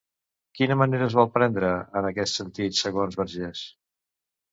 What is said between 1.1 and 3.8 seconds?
vol prendre en aquest sentit, segons Vergés?